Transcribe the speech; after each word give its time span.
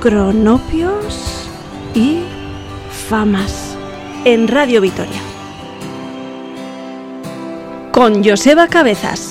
cronopios 0.00 1.48
y 1.94 2.20
famas 3.08 3.76
en 4.24 4.48
Radio 4.48 4.80
Vitoria. 4.80 5.20
Con 7.92 8.24
Joseba 8.24 8.66
Cabezas. 8.66 9.29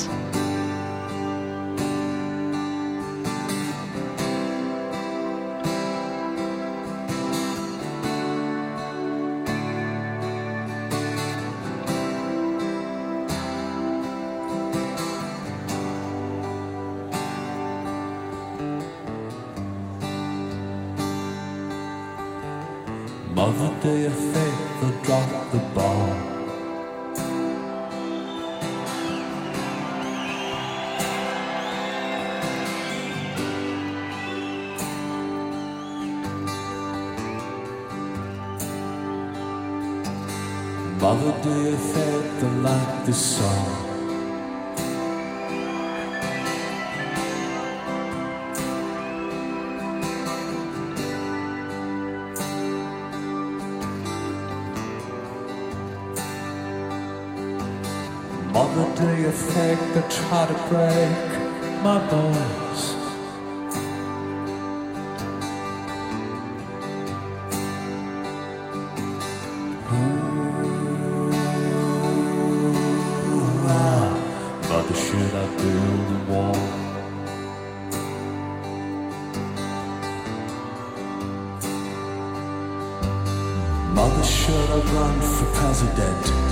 run 84.92 85.22
for 85.22 85.46
president. 85.54 86.49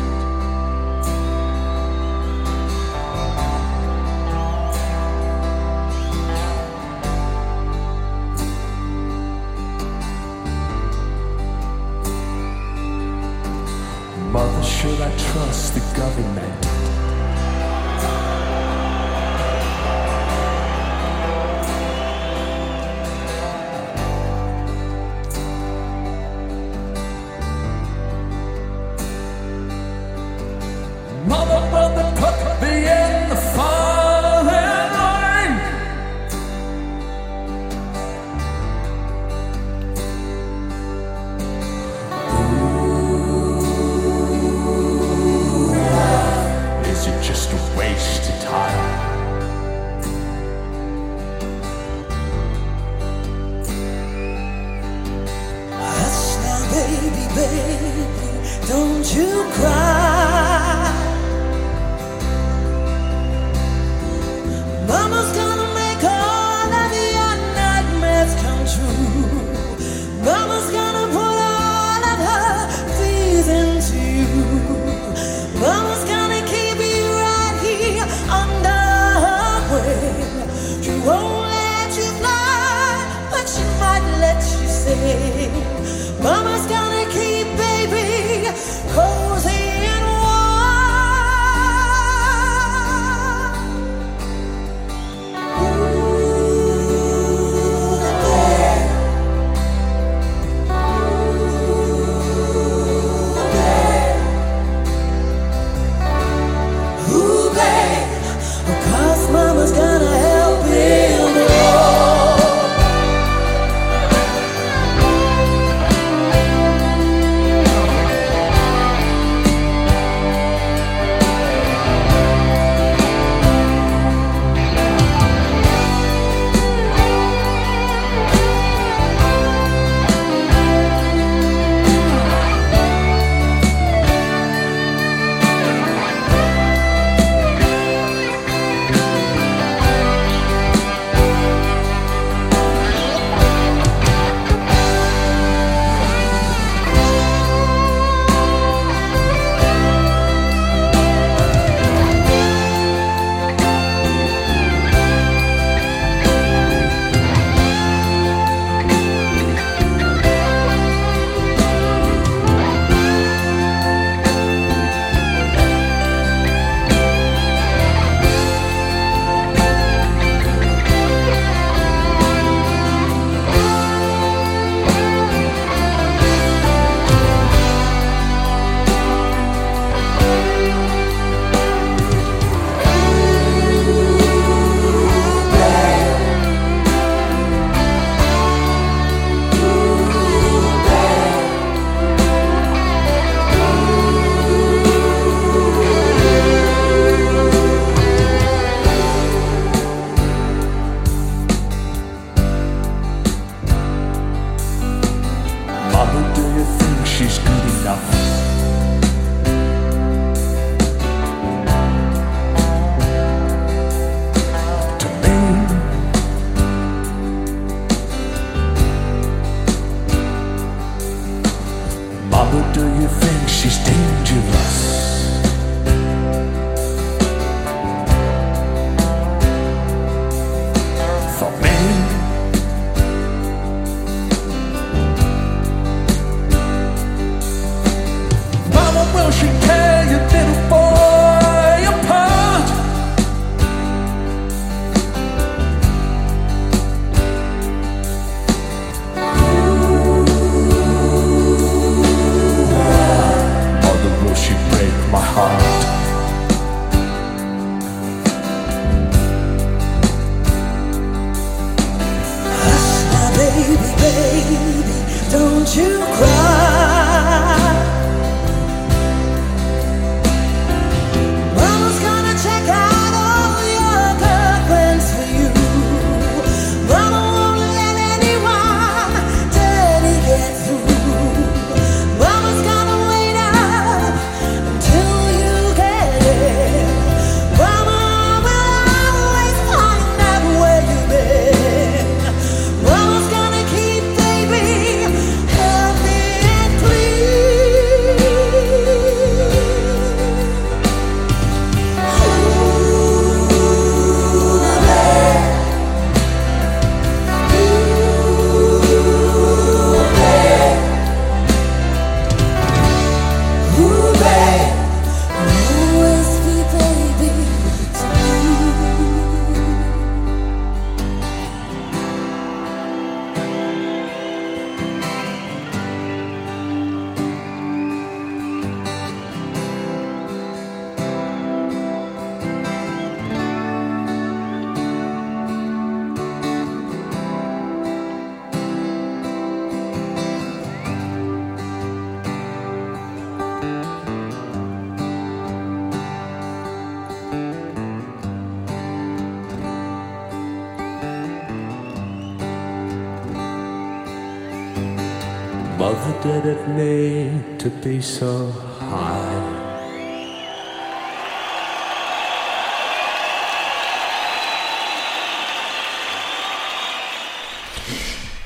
Did 356.22 356.46
it 356.46 356.68
need 356.70 357.60
to 357.60 357.70
be 357.84 358.02
so 358.02 358.52
high? 358.80 359.58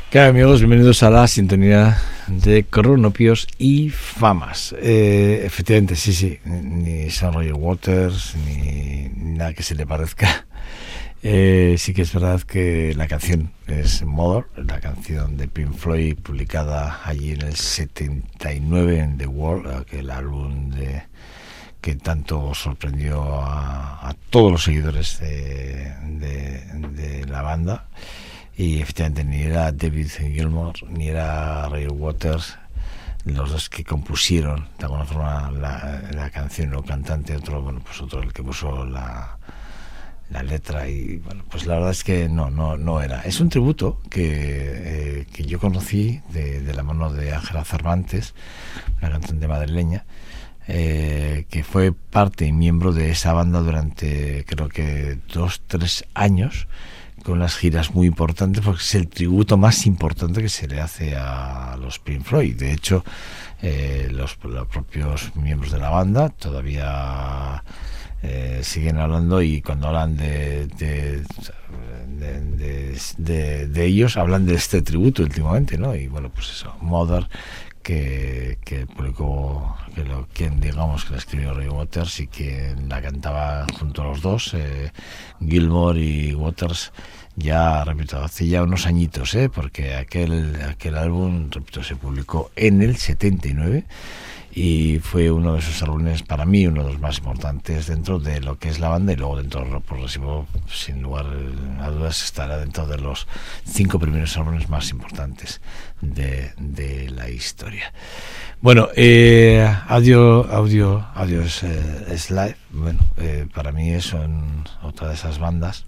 ¿Qué 0.09 0.19
amigos? 0.19 0.59
Bienvenidos 0.59 1.03
a 1.03 1.09
la 1.09 1.25
sintonía 1.27 1.97
de 2.27 2.65
cronopios 2.65 3.47
y 3.57 3.89
famas. 3.89 4.75
Eh, 4.81 5.43
efectivamente, 5.45 5.95
sí, 5.95 6.11
sí, 6.11 6.37
ni 6.43 7.09
San 7.09 7.33
Roger 7.33 7.53
Waters, 7.53 8.35
ni 8.45 9.09
nada 9.15 9.53
que 9.53 9.63
se 9.63 9.75
le 9.75 9.85
parezca. 9.85 10.45
Eh, 11.23 11.75
sí 11.77 11.93
que 11.93 12.01
es 12.01 12.13
verdad 12.13 12.41
que 12.41 12.95
la 12.95 13.07
canción 13.07 13.51
es 13.67 14.01
Mother, 14.01 14.45
la 14.55 14.79
canción 14.79 15.37
de 15.37 15.47
Pink 15.47 15.75
Floyd 15.75 16.17
publicada 16.17 16.99
allí 17.05 17.33
en 17.33 17.43
el 17.43 17.55
79 17.55 18.97
en 18.97 19.19
The 19.19 19.27
World, 19.27 19.71
aquel 19.71 20.09
álbum 20.09 20.71
de, 20.71 21.03
que 21.79 21.95
tanto 21.95 22.55
sorprendió 22.55 23.39
a, 23.39 24.09
a 24.09 24.15
todos 24.31 24.51
los 24.51 24.63
seguidores 24.63 25.19
de, 25.19 25.93
la 27.27 27.43
banda. 27.43 27.87
Y 28.57 28.81
efectivamente 28.81 29.23
ni 29.23 29.43
era 29.43 29.71
David 29.71 30.09
Gilmour 30.09 30.73
ni 30.89 31.07
era 31.07 31.69
Ray 31.69 31.87
Waters 31.87 32.57
los 33.25 33.51
dos 33.51 33.69
que 33.69 33.83
compusieron 33.83 34.67
de 34.79 34.85
alguna 34.85 35.05
forma 35.05 35.51
la, 35.51 36.01
la 36.11 36.31
canción 36.31 36.73
o 36.73 36.83
cantante, 36.83 37.35
otro, 37.35 37.61
bueno, 37.61 37.79
pues 37.85 38.01
otro 38.01 38.23
el 38.23 38.33
que 38.33 38.41
puso 38.41 38.83
la, 38.85 39.37
la 40.31 40.43
letra 40.43 40.87
y 40.87 41.17
bueno, 41.17 41.43
pues 41.49 41.65
la 41.65 41.75
verdad 41.75 41.91
es 41.91 42.03
que 42.03 42.29
no, 42.29 42.49
no, 42.49 42.77
no 42.77 43.01
era. 43.01 43.21
Es 43.21 43.39
un 43.39 43.49
tributo 43.49 43.99
que, 44.09 44.29
eh, 44.31 45.27
que 45.31 45.43
yo 45.43 45.59
conocí 45.59 46.21
de, 46.31 46.61
de 46.61 46.73
la 46.73 46.83
mano 46.83 47.11
de 47.11 47.33
Ángela 47.33 47.65
Cervantes, 47.65 48.33
una 48.99 49.11
cantante 49.11 49.47
madrileña, 49.47 50.05
eh, 50.67 51.45
que 51.49 51.63
fue 51.63 51.91
parte 51.91 52.45
y 52.45 52.53
miembro 52.53 52.93
de 52.93 53.11
esa 53.11 53.33
banda 53.33 53.59
durante 53.59 54.45
creo 54.45 54.69
que 54.69 55.17
dos, 55.33 55.61
tres 55.67 56.05
años 56.13 56.67
con 57.23 57.35
unas 57.35 57.55
giras 57.55 57.93
muy 57.93 58.07
importantes 58.07 58.63
porque 58.63 58.81
es 58.81 58.95
el 58.95 59.07
tributo 59.07 59.57
más 59.57 59.85
importante 59.85 60.41
que 60.41 60.49
se 60.49 60.67
le 60.67 60.79
hace 60.79 61.15
a 61.15 61.77
los 61.79 61.99
Pink 61.99 62.23
Floyd. 62.23 62.55
De 62.55 62.73
hecho, 62.73 63.03
eh, 63.61 64.07
los, 64.11 64.37
los 64.43 64.67
propios 64.67 65.35
miembros 65.35 65.71
de 65.71 65.79
la 65.79 65.89
banda 65.89 66.29
todavía 66.29 67.63
eh, 68.23 68.61
siguen 68.63 68.97
hablando 68.97 69.41
y 69.41 69.61
cuando 69.61 69.87
hablan 69.87 70.17
de, 70.17 70.67
de, 73.17 73.85
ellos 73.85 74.17
hablan 74.17 74.45
de 74.45 74.55
este 74.55 74.81
tributo 74.81 75.23
últimamente, 75.23 75.77
¿no? 75.77 75.95
Y 75.95 76.07
bueno, 76.07 76.29
pues 76.29 76.49
eso, 76.49 76.75
Mother 76.81 77.27
que, 77.81 78.57
que 78.63 78.85
publicó, 78.85 79.75
que 79.95 80.03
lo, 80.03 80.27
quien 80.33 80.59
digamos 80.59 81.05
que 81.05 81.13
la 81.13 81.17
escribió 81.17 81.53
Ray 81.53 81.67
Waters 81.69 82.19
y 82.19 82.27
quien 82.27 82.89
la 82.89 83.01
cantaba 83.01 83.65
junto 83.77 84.01
a 84.03 84.05
los 84.05 84.21
dos, 84.21 84.53
eh, 84.53 84.91
Gilmore 85.39 85.99
y 85.99 86.33
Waters, 86.33 86.91
ya, 87.35 87.83
repito, 87.83 88.21
hace 88.23 88.47
ya 88.47 88.63
unos 88.63 88.85
añitos, 88.85 89.33
¿eh? 89.35 89.49
porque 89.49 89.95
aquel, 89.95 90.57
aquel 90.69 90.97
álbum, 90.97 91.49
repito, 91.49 91.83
se 91.83 91.95
publicó 91.95 92.51
en 92.55 92.81
el 92.81 92.97
79 92.97 93.85
y 94.53 94.99
fue 94.99 95.31
uno 95.31 95.53
de 95.53 95.59
esos 95.59 95.81
álbumes 95.81 96.23
para 96.23 96.45
mí 96.45 96.67
uno 96.67 96.83
de 96.83 96.91
los 96.91 96.99
más 96.99 97.19
importantes 97.19 97.87
dentro 97.87 98.19
de 98.19 98.41
lo 98.41 98.59
que 98.59 98.67
es 98.67 98.79
la 98.79 98.89
banda 98.89 99.13
y 99.13 99.15
luego 99.15 99.37
dentro 99.37 99.61
del 99.61 99.71
rock 99.71 99.85
progresivo 99.85 100.45
sin 100.69 101.01
lugar 101.01 101.25
a 101.79 101.89
dudas 101.89 102.21
estará 102.21 102.57
dentro 102.57 102.85
de 102.85 102.97
los 102.97 103.29
cinco 103.65 103.97
primeros 103.97 104.35
álbumes 104.35 104.67
más 104.67 104.89
importantes 104.89 105.61
de, 106.01 106.51
de 106.57 107.09
la 107.11 107.29
historia 107.29 107.93
bueno 108.59 108.89
eh, 108.97 109.73
audio 109.87 110.45
audio 110.51 111.07
audio 111.15 111.43
eh, 111.63 112.17
live 112.29 112.57
bueno 112.71 112.99
eh, 113.15 113.47
para 113.53 113.71
mí 113.71 113.91
es 113.93 114.11
un- 114.11 114.65
otra 114.83 115.07
de 115.07 115.13
esas 115.13 115.39
bandas 115.39 115.85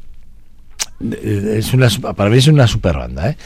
es 1.02 1.74
una 1.74 1.90
para 2.16 2.30
mí 2.30 2.38
es 2.38 2.48
una 2.48 2.68
super 2.68 2.98
banda 2.98 3.30
¿eh? 3.30 3.38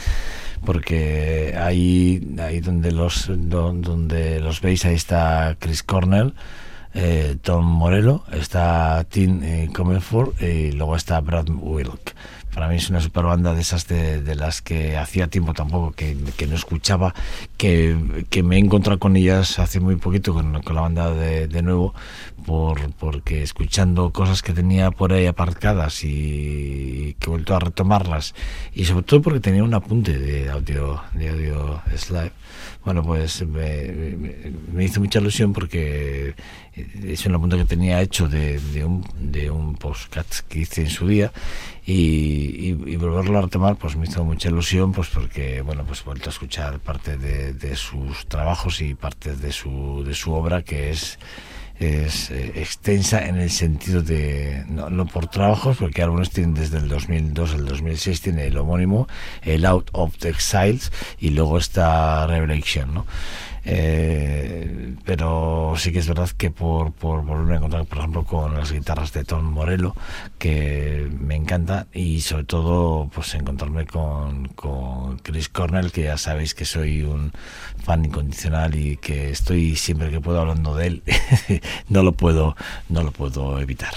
porque 0.64 1.54
ahí 1.58 2.36
ahí 2.40 2.60
donde 2.60 2.92
los 2.92 3.26
do- 3.28 3.72
donde 3.72 4.40
los 4.40 4.60
veis 4.60 4.84
ahí 4.84 4.94
está 4.94 5.56
Chris 5.58 5.82
Cornell 5.82 6.34
eh, 6.94 7.36
Tom 7.42 7.64
Morello 7.66 8.24
está 8.32 9.04
Tim 9.10 9.42
eh, 9.42 9.68
y 10.40 10.72
luego 10.72 10.96
está 10.96 11.20
Brad 11.20 11.48
Wilk 11.50 12.14
para 12.54 12.68
mí 12.68 12.76
es 12.76 12.90
una 12.90 13.00
super 13.00 13.24
banda 13.24 13.54
de 13.54 13.60
esas 13.60 13.86
de, 13.88 14.22
de 14.22 14.34
las 14.34 14.62
que 14.62 14.96
hacía 14.96 15.28
tiempo 15.28 15.54
tampoco 15.54 15.92
que, 15.92 16.16
que 16.36 16.46
no 16.46 16.54
escuchaba, 16.54 17.14
que, 17.56 18.24
que, 18.30 18.42
me 18.42 18.56
he 18.56 18.58
encontrado 18.58 18.98
con 18.98 19.16
ellas 19.16 19.58
hace 19.58 19.80
muy 19.80 19.96
poquito 19.96 20.34
con, 20.34 20.62
con 20.62 20.74
la 20.74 20.82
banda 20.82 21.10
de, 21.10 21.48
de 21.48 21.62
nuevo, 21.62 21.94
por, 22.46 22.92
porque 22.94 23.42
escuchando 23.42 24.10
cosas 24.10 24.42
que 24.42 24.52
tenía 24.52 24.90
por 24.90 25.12
ahí 25.12 25.26
aparcadas 25.26 26.02
y 26.04 27.16
que 27.18 27.26
he 27.26 27.30
vuelto 27.30 27.54
a 27.54 27.60
retomarlas, 27.60 28.34
y 28.72 28.84
sobre 28.84 29.04
todo 29.04 29.22
porque 29.22 29.40
tenía 29.40 29.62
un 29.62 29.74
apunte 29.74 30.18
de 30.18 30.50
audio, 30.50 31.00
de 31.12 31.28
audio 31.28 31.82
slide. 31.96 32.32
Bueno, 32.84 33.02
pues 33.02 33.46
me, 33.46 34.16
me, 34.72 34.84
hizo 34.84 35.00
mucha 35.00 35.18
ilusión 35.18 35.52
porque 35.52 36.34
es 37.04 37.26
una 37.26 37.38
punta 37.38 37.56
que 37.56 37.64
tenía 37.64 38.00
hecho 38.00 38.28
de, 38.28 38.58
de, 38.58 38.84
un, 38.84 39.04
de 39.18 39.50
un 39.50 39.74
postcat 39.76 40.26
que 40.48 40.60
hice 40.60 40.82
en 40.82 40.90
su 40.90 41.06
día 41.06 41.32
y, 41.84 41.92
y, 41.92 42.68
y, 42.86 42.96
volverlo 42.96 43.38
a 43.38 43.42
retomar 43.42 43.76
pues 43.76 43.96
me 43.96 44.06
hizo 44.06 44.24
mucha 44.24 44.48
ilusión 44.48 44.92
pues 44.92 45.08
porque 45.08 45.62
bueno 45.62 45.84
pues 45.84 46.00
he 46.00 46.04
vuelto 46.04 46.28
a 46.28 46.32
escuchar 46.32 46.78
parte 46.80 47.16
de, 47.16 47.54
de 47.54 47.76
sus 47.76 48.26
trabajos 48.26 48.80
y 48.80 48.94
parte 48.94 49.36
de 49.36 49.52
su, 49.52 50.04
de 50.06 50.14
su 50.14 50.32
obra 50.32 50.62
que 50.62 50.90
es 50.90 51.18
es 51.78 52.30
eh, 52.30 52.52
extensa 52.56 53.26
en 53.26 53.36
el 53.36 53.50
sentido 53.50 54.02
de, 54.02 54.64
no, 54.68 54.90
no, 54.90 55.06
por 55.06 55.28
trabajos, 55.28 55.76
porque 55.78 56.02
algunos 56.02 56.30
tienen 56.30 56.54
desde 56.54 56.78
el 56.78 56.88
2002 56.88 57.54
al 57.54 57.66
2006, 57.66 58.20
tiene 58.20 58.46
el 58.46 58.58
homónimo, 58.58 59.06
el 59.42 59.64
Out 59.64 59.90
of 59.92 60.16
the 60.18 60.28
Exiles, 60.28 60.90
y 61.20 61.30
luego 61.30 61.58
está 61.58 62.26
Revelation, 62.26 62.94
¿no? 62.94 63.06
Eh, 63.64 64.94
pero 65.04 65.74
sí 65.76 65.92
que 65.92 65.98
es 65.98 66.08
verdad 66.08 66.28
que 66.30 66.50
por, 66.50 66.92
por 66.92 67.24
volverme 67.24 67.54
a 67.54 67.56
encontrar, 67.56 67.84
por 67.86 67.98
ejemplo, 67.98 68.24
con 68.24 68.54
las 68.54 68.72
guitarras 68.72 69.12
de 69.12 69.24
Tom 69.24 69.44
Morello, 69.44 69.94
que 70.38 71.10
me 71.18 71.34
encanta, 71.34 71.86
y 71.92 72.20
sobre 72.20 72.44
todo, 72.44 73.08
pues 73.14 73.34
encontrarme 73.34 73.86
con, 73.86 74.48
con 74.48 75.18
Chris 75.18 75.48
Cornell, 75.48 75.92
que 75.92 76.04
ya 76.04 76.18
sabéis 76.18 76.54
que 76.54 76.64
soy 76.64 77.02
un 77.02 77.32
fan 77.82 78.04
incondicional 78.04 78.74
y 78.74 78.96
que 78.96 79.30
estoy 79.30 79.76
siempre 79.76 80.10
que 80.10 80.20
puedo 80.20 80.40
hablando 80.40 80.74
de 80.74 80.86
él, 80.86 81.02
no 81.88 82.02
lo 82.02 82.12
puedo, 82.12 82.56
no 82.88 83.02
lo 83.02 83.12
puedo 83.12 83.60
evitar. 83.60 83.94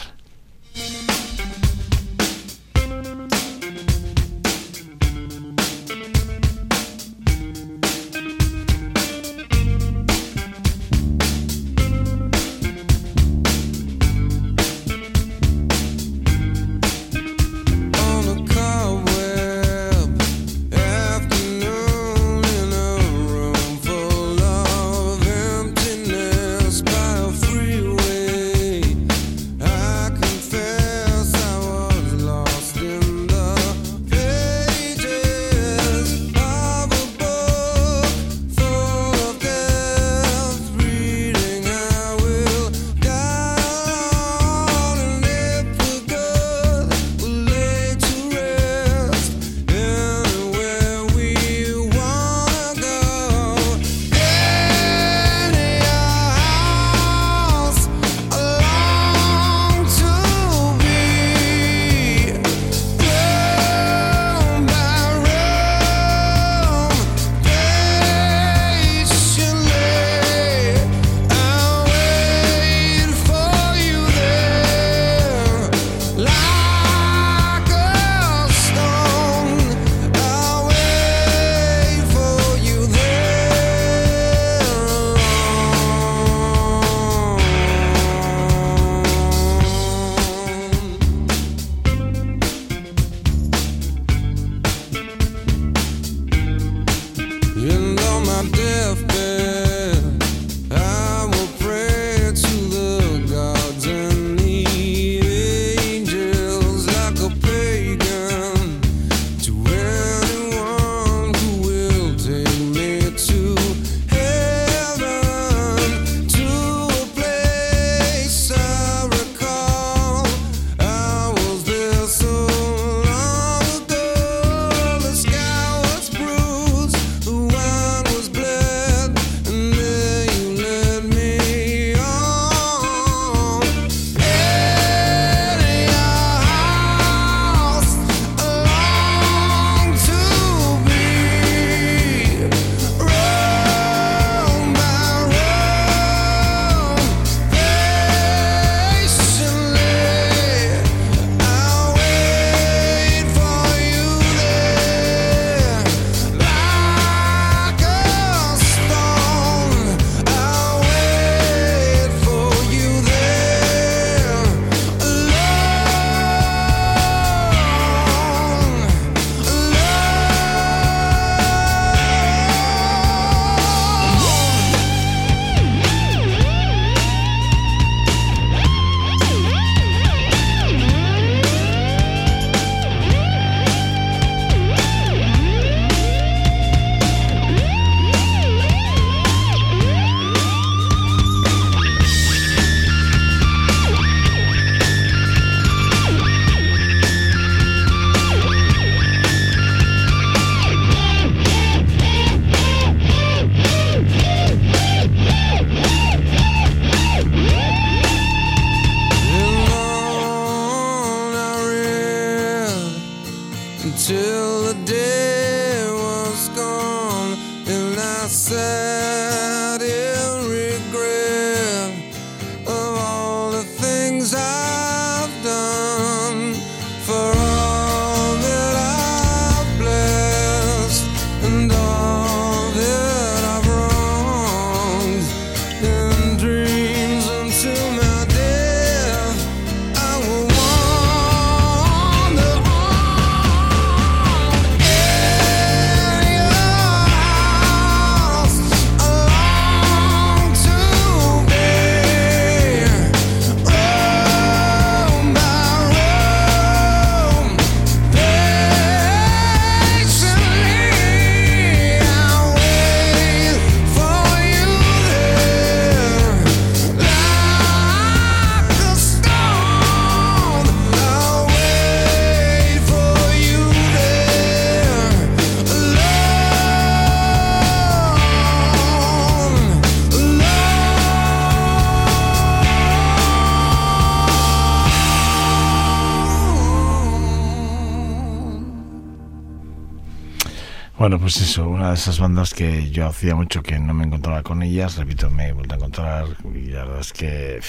Bueno, 291.01 291.17
pues 291.17 291.41
eso, 291.41 291.67
una 291.67 291.87
de 291.87 291.95
esas 291.95 292.19
bandas 292.19 292.53
que 292.53 292.91
yo 292.91 293.07
hacía 293.07 293.33
mucho 293.33 293.63
que 293.63 293.79
no 293.79 293.91
me 293.91 294.03
encontraba 294.03 294.43
con 294.43 294.61
ellas, 294.61 294.97
repito, 294.97 295.31
me 295.31 295.47
he 295.47 295.51
vuelto 295.51 295.73
a 295.73 295.77
encontrar 295.77 296.25
y 296.53 296.67
la 296.67 296.85
verdad 296.85 296.99
es 296.99 297.11
que... 297.11 297.59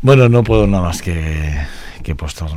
Bueno, 0.00 0.30
no 0.30 0.42
puedo 0.42 0.66
nada 0.66 0.84
más 0.84 1.02
que, 1.02 1.60
que 2.02 2.14
postar 2.14 2.48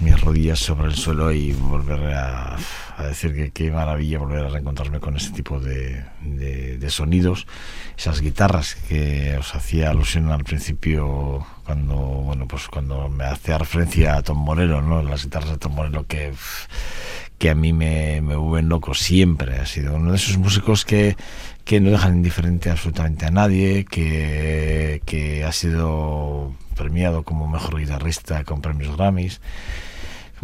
mis 0.00 0.18
rodillas 0.18 0.60
sobre 0.60 0.86
el 0.86 0.94
suelo 0.94 1.30
y 1.30 1.52
volver 1.52 2.14
a, 2.14 2.56
decir 3.06 3.34
que 3.34 3.50
qué 3.50 3.70
maravilla 3.70 4.18
volver 4.18 4.46
a 4.46 4.48
reencontrarme 4.48 4.98
con 4.98 5.14
ese 5.14 5.32
tipo 5.32 5.60
de, 5.60 6.02
de, 6.22 6.88
sonidos, 6.88 7.46
esas 7.98 8.22
guitarras 8.22 8.76
que 8.76 9.36
os 9.38 9.54
hacía 9.54 9.90
alusión 9.90 10.30
al 10.30 10.42
principio 10.42 11.46
cuando, 11.66 11.96
bueno, 11.96 12.48
pues 12.48 12.68
cuando 12.68 13.10
me 13.10 13.24
hacía 13.24 13.58
referencia 13.58 14.16
a 14.16 14.22
Tom 14.22 14.38
Morello, 14.38 14.80
¿no? 14.80 15.02
Las 15.02 15.24
guitarras 15.24 15.50
de 15.50 15.58
Tom 15.58 15.74
Morello 15.74 16.06
que 16.06 16.32
que 17.38 17.50
a 17.50 17.54
mí 17.54 17.72
me, 17.72 18.20
me 18.20 18.36
vuelven 18.36 18.68
loco 18.68 18.94
siempre. 18.94 19.58
Ha 19.58 19.66
sido 19.66 19.96
uno 19.96 20.10
de 20.10 20.16
esos 20.16 20.38
músicos 20.38 20.84
que, 20.84 21.16
que 21.64 21.80
no 21.80 21.90
dejan 21.90 22.16
indiferente 22.16 22.70
absolutamente 22.70 23.26
a 23.26 23.30
nadie, 23.30 23.84
que, 23.84 25.02
que 25.04 25.44
ha 25.44 25.52
sido 25.52 26.52
premiado 26.76 27.22
como 27.22 27.48
mejor 27.48 27.78
guitarrista 27.78 28.44
con 28.44 28.60
premios 28.60 28.96
Grammys. 28.96 29.40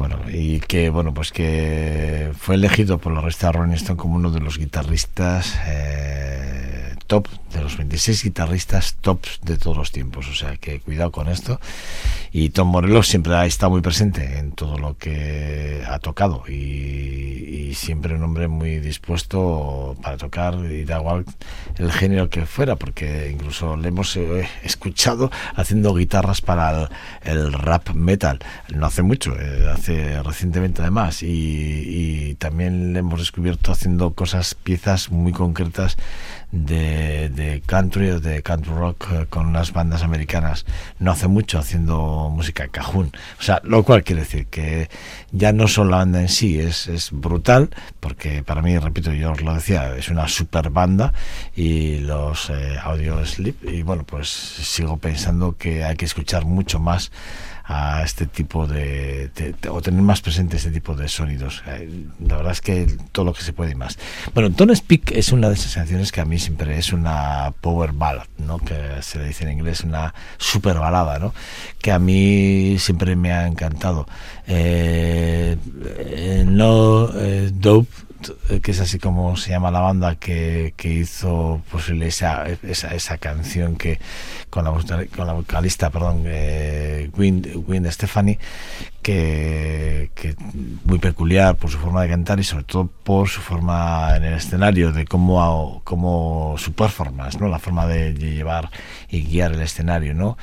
Bueno, 0.00 0.16
y 0.32 0.60
que 0.60 0.88
bueno, 0.88 1.12
pues 1.12 1.30
que 1.30 2.32
fue 2.38 2.54
elegido 2.54 2.96
por 2.96 3.12
la 3.12 3.20
revista 3.20 3.52
Rolling 3.52 3.74
Stone 3.74 3.98
como 3.98 4.16
uno 4.16 4.30
de 4.30 4.40
los 4.40 4.56
guitarristas 4.56 5.58
eh, 5.66 6.94
top, 7.06 7.28
de 7.52 7.60
los 7.60 7.76
26 7.76 8.24
guitarristas 8.24 8.94
tops 9.02 9.40
de 9.42 9.58
todos 9.58 9.76
los 9.76 9.92
tiempos. 9.92 10.26
O 10.28 10.34
sea 10.34 10.56
que 10.56 10.80
cuidado 10.80 11.10
con 11.10 11.28
esto. 11.28 11.60
Y 12.32 12.50
Tom 12.50 12.68
Morello 12.68 13.02
siempre 13.02 13.34
ha 13.34 13.44
estado 13.44 13.72
muy 13.72 13.80
presente 13.80 14.38
en 14.38 14.52
todo 14.52 14.78
lo 14.78 14.96
que 14.96 15.82
ha 15.86 15.98
tocado 15.98 16.44
y, 16.48 17.74
siempre 17.74 18.14
un 18.16 18.22
hombre 18.24 18.48
muy 18.48 18.78
dispuesto 18.80 19.96
para 20.02 20.16
tocar 20.16 20.54
y 20.70 20.84
da 20.84 20.98
igual 20.98 21.24
el 21.78 21.92
género 21.92 22.28
que 22.28 22.44
fuera, 22.44 22.74
porque 22.74 23.30
incluso 23.32 23.76
le 23.76 23.88
hemos 23.88 24.16
eh, 24.16 24.48
escuchado 24.64 25.30
haciendo 25.54 25.94
guitarras 25.94 26.40
para 26.40 26.88
el, 27.22 27.38
el, 27.38 27.52
rap 27.52 27.90
metal. 27.90 28.40
No 28.74 28.86
hace 28.86 29.02
mucho, 29.02 29.38
eh, 29.40 29.70
hace 29.72 29.89
recientemente 30.24 30.82
además, 30.82 31.22
y, 31.22 31.26
y 31.28 32.34
también 32.36 32.92
le 32.92 33.00
hemos 33.00 33.20
descubierto 33.20 33.72
haciendo 33.72 34.12
cosas, 34.12 34.54
piezas 34.54 35.10
muy 35.10 35.32
concretas 35.32 35.96
de, 36.52 37.62
country 37.66 38.10
o 38.10 38.20
de 38.20 38.42
country 38.42 38.72
rock 38.72 39.06
eh, 39.12 39.26
con 39.28 39.46
unas 39.46 39.72
bandas 39.72 40.02
americanas 40.02 40.66
no 40.98 41.12
hace 41.12 41.28
mucho 41.28 41.58
haciendo 41.58 42.30
música 42.30 42.68
cajún. 42.68 43.12
O 43.38 43.42
sea, 43.42 43.60
lo 43.64 43.82
cual 43.84 44.02
quiere 44.02 44.22
decir 44.22 44.46
que 44.46 44.88
ya 45.32 45.52
no 45.52 45.68
solo 45.68 45.90
la 45.90 45.96
banda 45.98 46.20
en 46.20 46.28
sí 46.28 46.58
es, 46.58 46.88
es 46.88 47.10
brutal, 47.12 47.70
porque 48.00 48.42
para 48.42 48.62
mí, 48.62 48.76
repito, 48.78 49.12
yo 49.12 49.32
os 49.32 49.42
lo 49.42 49.54
decía, 49.54 49.96
es 49.96 50.08
una 50.08 50.28
super 50.28 50.70
banda 50.70 51.12
y 51.54 51.98
los 51.98 52.50
eh, 52.50 52.76
audio 52.82 53.24
sleep 53.24 53.56
y 53.64 53.82
bueno, 53.82 54.04
pues 54.04 54.28
sigo 54.28 54.96
pensando 54.96 55.56
que 55.56 55.84
hay 55.84 55.96
que 55.96 56.04
escuchar 56.04 56.44
mucho 56.44 56.78
más 56.80 57.12
a 57.72 58.02
este 58.02 58.26
tipo 58.26 58.66
de, 58.66 59.30
de, 59.36 59.54
de, 59.62 59.68
o 59.68 59.80
tener 59.80 60.02
más 60.02 60.20
presente 60.20 60.56
este 60.56 60.72
tipo 60.72 60.96
de 60.96 61.06
sonidos. 61.06 61.62
Eh, 61.68 62.06
la 62.26 62.38
verdad 62.38 62.52
es 62.52 62.60
que 62.60 62.96
todo 63.12 63.26
lo 63.26 63.32
que 63.32 63.42
se 63.42 63.52
puede 63.52 63.72
y 63.72 63.74
más. 63.76 63.96
Bueno, 64.34 64.48
Don't 64.48 64.74
Speak 64.74 65.12
es 65.12 65.30
una 65.30 65.48
de 65.48 65.54
esas 65.54 65.76
canciones 65.76 66.10
que 66.10 66.20
a 66.20 66.24
mí 66.24 66.40
siempre 66.40 66.76
es 66.76 66.92
una 66.92 67.54
power 67.60 67.92
ballad, 67.92 68.26
¿no? 68.38 68.58
Que 68.58 68.74
se 69.02 69.18
le 69.18 69.26
dice 69.26 69.44
en 69.44 69.52
inglés 69.52 69.82
una 69.82 70.12
super 70.36 70.78
balada, 70.78 71.20
¿no? 71.20 71.32
Que 71.80 71.92
a 71.92 72.00
mí 72.00 72.76
siempre 72.80 73.14
me 73.14 73.32
ha 73.32 73.46
encantado. 73.46 74.08
Eh, 74.48 75.56
eh, 75.84 76.44
no 76.44 77.06
Dope 77.52 78.09
que 78.62 78.70
es 78.70 78.80
así 78.80 78.98
como 78.98 79.36
se 79.36 79.50
llama 79.50 79.70
la 79.70 79.80
banda 79.80 80.16
que, 80.16 80.74
que 80.76 80.92
hizo 80.92 81.62
posible 81.70 82.08
esa, 82.08 82.46
esa, 82.62 82.94
esa 82.94 83.18
canción 83.18 83.76
que 83.76 83.98
con 84.50 84.64
la, 84.64 84.72
con 85.14 85.26
la 85.26 85.32
vocalista 85.32 85.90
perdón 85.90 86.24
eh, 86.26 87.10
Gwen, 87.14 87.42
Gwen 87.66 87.90
Stefani 87.90 88.38
que, 89.02 90.10
que, 90.14 90.34
muy 90.84 90.98
peculiar 90.98 91.56
por 91.56 91.70
su 91.70 91.78
forma 91.78 92.02
de 92.02 92.08
cantar 92.08 92.38
y 92.38 92.44
sobre 92.44 92.64
todo 92.64 92.86
por 92.86 93.28
su 93.28 93.40
forma 93.40 94.14
en 94.16 94.24
el 94.24 94.34
escenario 94.34 94.92
de 94.92 95.06
cómo, 95.06 95.80
cómo 95.84 96.54
su 96.58 96.72
performance 96.74 97.40
no 97.40 97.48
la 97.48 97.58
forma 97.58 97.86
de 97.86 98.12
llevar 98.14 98.70
y 99.08 99.22
guiar 99.22 99.52
el 99.52 99.62
escenario 99.62 100.14
no 100.14 100.36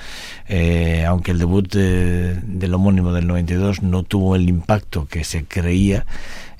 eh, 0.48 1.06
aunque 1.06 1.32
el 1.32 1.40
debut 1.40 1.72
de, 1.72 2.36
del 2.36 2.74
homónimo 2.74 3.14
del 3.14 3.28
92 3.28 3.84
no 3.84 4.04
tuvo 4.04 4.36
el 4.36 4.50
impacto 4.50 5.08
que 5.08 5.24
se 5.24 5.46
creía 5.46 6.06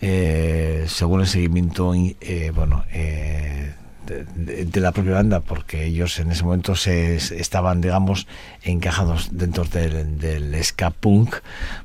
eh, 0.02 0.86
según 0.88 1.22
el 1.22 1.28
seguimiento 1.28 1.94
eh, 1.96 2.52
bueno 2.54 2.84
eh, 2.92 3.74
de, 4.08 4.80
la 4.80 4.92
propia 4.92 5.14
banda 5.14 5.40
porque 5.42 5.86
ellos 5.86 6.20
en 6.20 6.32
ese 6.32 6.44
momento 6.44 6.76
se 6.76 7.16
estaban 7.16 7.82
digamos 7.82 8.28
encajados 8.64 9.30
dentro 9.32 9.66
del, 9.66 10.18
del 10.18 10.64
ska 10.64 10.92
punk. 10.92 11.38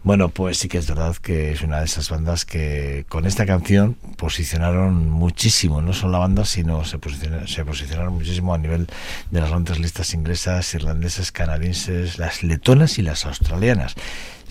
Bueno 0.04 0.28
pues 0.28 0.58
sí 0.58 0.68
que 0.68 0.78
es 0.78 0.86
verdad 0.86 1.16
que 1.16 1.52
es 1.52 1.62
una 1.62 1.78
de 1.78 1.86
esas 1.86 2.10
bandas 2.10 2.44
que 2.44 3.06
con 3.08 3.26
esta 3.26 3.46
canción 3.46 3.96
posicionaron 4.16 5.10
muchísimo 5.10 5.80
no 5.80 5.92
solo 5.92 6.12
la 6.12 6.18
banda 6.18 6.44
sino 6.44 6.84
se 6.84 6.98
posicionaron, 6.98 7.48
se 7.48 7.64
posicionaron 7.64 8.14
muchísimo 8.14 8.54
a 8.54 8.58
nivel 8.58 8.86
de 9.30 9.40
las 9.40 9.50
grandes 9.50 9.80
listas 9.80 10.14
inglesas 10.14 10.72
irlandesas 10.74 11.32
canadienses 11.32 12.18
las 12.18 12.42
letonas 12.42 12.98
y 12.98 13.02
las 13.02 13.26
australianas 13.26 13.96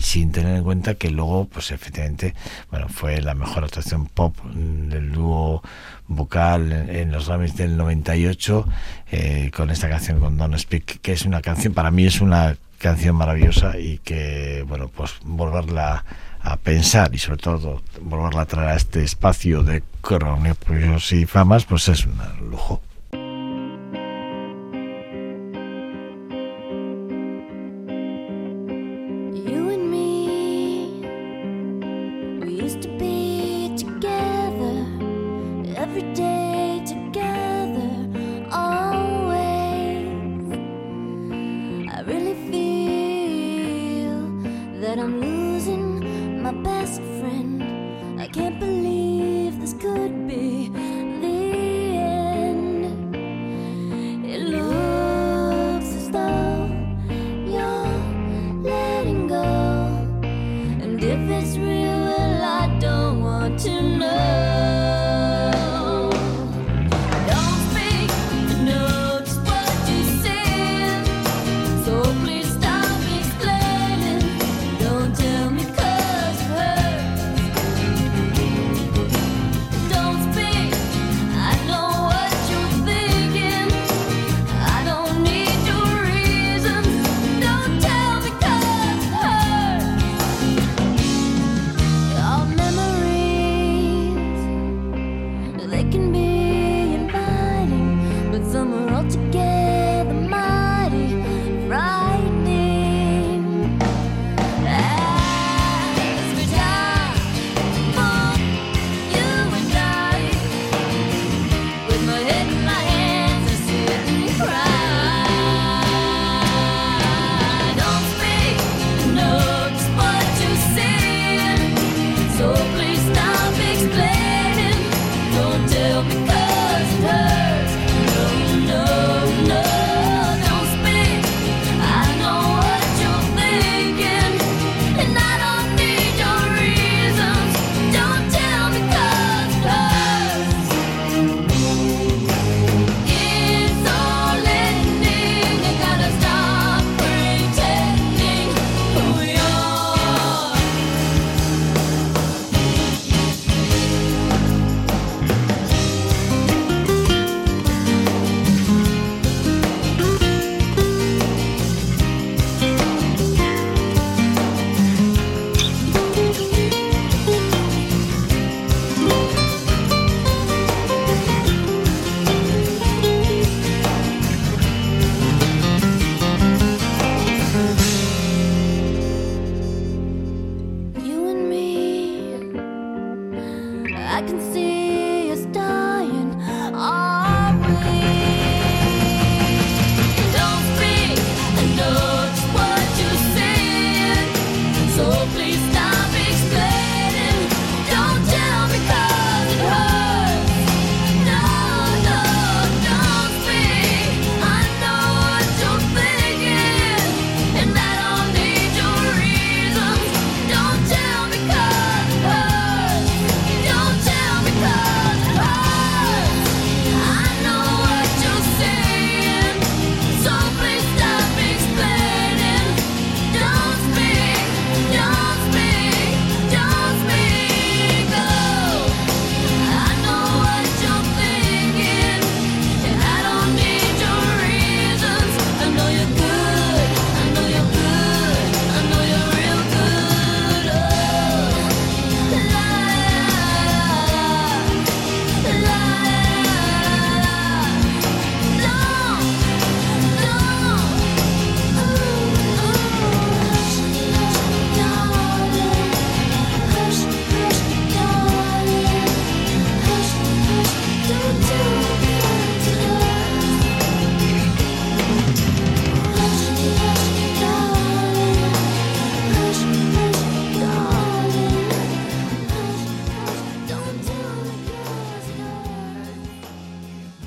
sin 0.02 0.32
tener 0.32 0.56
en 0.56 0.64
cuenta 0.64 0.94
que 0.94 1.10
luego, 1.10 1.46
pues 1.46 1.70
efectivamente, 1.70 2.34
bueno, 2.70 2.88
fue 2.88 3.20
la 3.20 3.34
mejor 3.34 3.64
actuación 3.64 4.06
pop 4.06 4.36
del 4.44 5.12
dúo 5.12 5.62
vocal 6.08 6.72
en, 6.72 7.12
los 7.12 7.28
Grammys 7.28 7.56
del 7.56 7.76
98 7.76 8.66
eh, 9.10 9.50
con 9.54 9.70
esta 9.70 9.88
canción 9.88 10.20
con 10.20 10.36
Don't 10.36 10.58
Speak, 10.58 11.00
que 11.00 11.12
es 11.12 11.24
una 11.24 11.40
canción, 11.40 11.72
para 11.72 11.90
mí 11.90 12.04
es 12.04 12.20
una 12.20 12.56
canción 12.78 13.16
maravillosa 13.16 13.78
y 13.78 13.98
que, 13.98 14.64
bueno, 14.66 14.88
pues 14.88 15.12
volverla 15.24 16.04
a 16.40 16.56
pensar 16.56 17.14
y 17.14 17.18
sobre 17.18 17.38
todo 17.38 17.82
volverla 18.00 18.42
a 18.42 18.46
traer 18.46 18.68
a 18.70 18.74
este 18.74 19.04
espacio 19.04 19.62
de 19.62 19.84
cronopios 20.00 21.12
y 21.12 21.26
famas, 21.26 21.64
pues 21.64 21.88
es 21.88 22.04
un 22.04 22.18
lujo. 22.50 22.82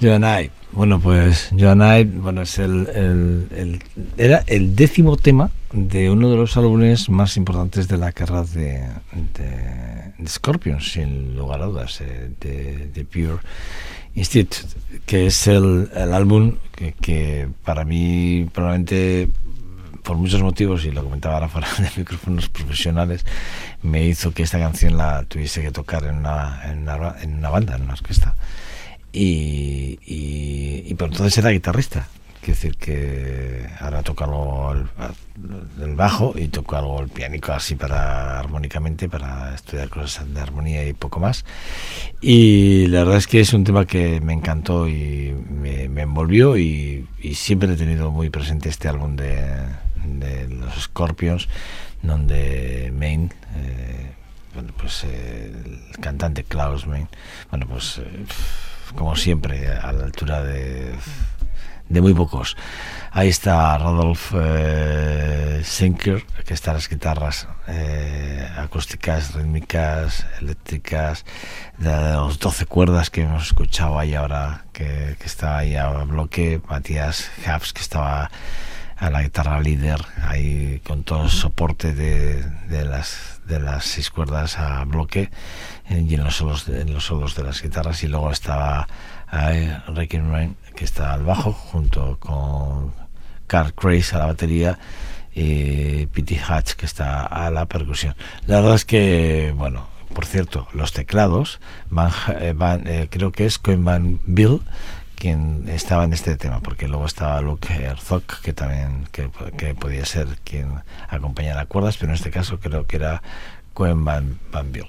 Joan 0.00 0.22
Ive. 0.22 0.50
Bueno, 0.72 0.98
pues 0.98 1.50
Joan 1.56 1.80
Ive, 1.80 2.18
bueno, 2.18 2.42
es 2.42 2.58
el, 2.58 3.78
era 4.18 4.42
el 4.46 4.74
décimo 4.74 5.16
tema 5.16 5.50
de 5.72 6.10
uno 6.10 6.30
de 6.30 6.36
los 6.36 6.56
álbumes 6.56 7.08
más 7.08 7.36
importantes 7.36 7.86
de 7.86 7.98
la 7.98 8.12
carrera 8.12 8.42
de, 8.42 8.88
de, 9.38 10.28
Scorpions, 10.28 10.92
sin 10.92 11.36
lugar 11.36 11.62
a 11.62 11.66
dudas, 11.66 12.00
eh, 12.00 12.30
de, 12.40 12.88
de 12.88 13.04
Pure 13.04 13.38
Institute, 14.14 14.56
que 15.06 15.26
es 15.26 15.46
el, 15.46 15.90
el 15.94 16.12
álbum 16.12 16.56
que, 17.00 17.48
para 17.64 17.84
mí 17.84 18.48
probablemente 18.52 19.28
por 20.02 20.16
muchos 20.16 20.42
motivos, 20.42 20.84
y 20.84 20.90
lo 20.90 21.02
comentaba 21.02 21.36
ahora 21.36 21.48
fuera 21.48 21.68
de 21.78 21.90
micrófonos 21.96 22.48
profesionales, 22.48 23.24
me 23.82 24.04
hizo 24.04 24.32
que 24.32 24.42
esta 24.42 24.58
canción 24.58 24.96
la 24.96 25.22
tuviese 25.24 25.62
que 25.62 25.70
tocar 25.70 26.04
en 26.04 26.16
una, 26.16 26.60
en 26.64 26.80
una, 26.82 27.16
en 27.22 27.34
una 27.36 27.48
banda, 27.48 27.76
en 27.76 27.82
una 27.82 27.94
orquesta 27.94 28.34
y, 29.14 30.00
y, 30.04 30.82
y 30.86 30.94
por 30.94 31.08
entonces 31.08 31.38
era 31.38 31.50
guitarrista. 31.50 32.08
Quiero 32.40 32.60
decir 32.60 32.76
que 32.76 33.66
ahora 33.80 34.02
toca 34.02 34.24
algo 34.24 34.72
el, 34.72 35.82
el, 35.82 35.94
bajo 35.94 36.34
y 36.36 36.48
toco 36.48 36.76
algo 36.76 37.00
el 37.00 37.08
piánico 37.08 37.52
así 37.52 37.74
para 37.74 38.38
armónicamente, 38.38 39.08
para 39.08 39.54
estudiar 39.54 39.88
cosas 39.88 40.34
de 40.34 40.40
armonía 40.40 40.86
y 40.86 40.92
poco 40.92 41.20
más. 41.20 41.46
Y 42.20 42.88
la 42.88 42.98
verdad 42.98 43.16
es 43.16 43.26
que 43.26 43.40
es 43.40 43.54
un 43.54 43.64
tema 43.64 43.86
que 43.86 44.20
me 44.20 44.34
encantó 44.34 44.88
y 44.88 45.34
me, 45.48 45.88
me 45.88 46.02
envolvió 46.02 46.58
y, 46.58 47.06
y, 47.22 47.34
siempre 47.34 47.72
he 47.72 47.76
tenido 47.76 48.10
muy 48.10 48.28
presente 48.28 48.68
este 48.68 48.88
álbum 48.88 49.16
de, 49.16 49.38
de 50.04 50.48
los 50.48 50.74
Scorpions, 50.82 51.48
donde 52.02 52.92
Main... 52.94 53.32
Eh, 53.56 54.10
bueno, 54.54 54.72
pues 54.78 55.04
eh, 55.04 55.52
el 55.52 56.00
cantante 56.00 56.44
Klaus 56.44 56.86
Main, 56.86 57.08
bueno, 57.50 57.66
pues 57.66 57.98
eh, 57.98 58.24
como 58.92 59.16
siempre, 59.16 59.68
a 59.68 59.92
la 59.92 60.04
altura 60.04 60.42
de, 60.42 60.94
de 61.88 62.00
muy 62.00 62.14
pocos. 62.14 62.56
Ahí 63.10 63.28
está 63.28 63.78
Rodolf 63.78 64.32
eh, 64.36 65.62
que 66.44 66.54
está 66.54 66.72
las 66.72 66.88
guitarras 66.88 67.46
eh, 67.68 68.48
acústicas, 68.56 69.34
rítmicas, 69.34 70.26
eléctricas, 70.40 71.24
de 71.78 72.12
los 72.14 72.38
12 72.38 72.66
cuerdas 72.66 73.10
que 73.10 73.22
hemos 73.22 73.46
escuchado 73.46 73.98
ahí 73.98 74.14
ahora, 74.14 74.64
que, 74.72 75.16
que 75.18 75.26
está 75.26 75.58
ahí 75.58 75.76
a 75.76 75.88
bloque, 76.04 76.60
Matías 76.68 77.30
Habs, 77.46 77.72
que 77.72 77.82
estaba 77.82 78.30
a 78.96 79.10
la 79.10 79.22
guitarra 79.22 79.60
líder, 79.60 80.00
ahí 80.22 80.80
con 80.86 81.02
todo 81.02 81.24
el 81.24 81.30
soporte 81.30 81.94
de, 81.94 82.42
de 82.68 82.84
las 82.84 83.40
de 83.46 83.60
las 83.60 83.84
seis 83.84 84.10
cuerdas 84.10 84.58
a 84.58 84.84
bloque 84.84 85.30
eh, 85.88 86.04
y 86.08 86.14
en 86.14 86.24
los 86.24 86.36
solos 86.36 86.68
en 86.68 86.92
los 86.92 87.04
solos 87.04 87.34
de 87.34 87.44
las 87.44 87.62
guitarras. 87.62 88.02
Y 88.02 88.08
luego 88.08 88.30
estaba 88.30 88.86
eh, 89.32 89.78
Ricky 89.88 90.18
Rain 90.18 90.56
que 90.74 90.84
está 90.84 91.12
al 91.12 91.24
bajo 91.24 91.52
junto 91.52 92.18
con 92.18 92.92
Carl 93.46 93.74
Craze 93.74 94.16
a 94.16 94.20
la 94.20 94.26
batería 94.26 94.78
y 95.34 96.06
Pete 96.06 96.40
Hatch 96.40 96.72
que 96.72 96.86
está 96.86 97.24
a 97.24 97.50
la 97.50 97.66
percusión. 97.66 98.14
La 98.46 98.60
verdad 98.60 98.76
es 98.76 98.84
que 98.84 99.52
bueno 99.56 99.88
por 100.14 100.26
cierto 100.26 100.68
los 100.72 100.92
teclados 100.92 101.60
van, 101.90 102.12
eh, 102.40 102.54
van 102.56 102.86
eh, 102.86 103.08
creo 103.10 103.32
que 103.32 103.46
es 103.46 103.58
Coinman 103.58 104.20
Bill 104.26 104.60
quien 105.14 105.68
estaba 105.68 106.04
en 106.04 106.12
este 106.12 106.36
tema, 106.36 106.60
porque 106.60 106.88
luego 106.88 107.06
estaba 107.06 107.40
Luke 107.40 107.72
Herzog, 107.72 108.22
que 108.42 108.52
también 108.52 109.06
que, 109.12 109.30
que 109.56 109.74
podía 109.74 110.04
ser 110.04 110.28
quien 110.44 110.82
acompañara 111.08 111.66
cuerdas, 111.66 111.96
pero 111.96 112.10
en 112.10 112.16
este 112.16 112.30
caso 112.30 112.60
creo 112.60 112.86
que 112.86 112.96
era 112.96 113.22
Cohen 113.72 114.04
Van, 114.04 114.38
Van 114.52 114.72
Bill, 114.72 114.86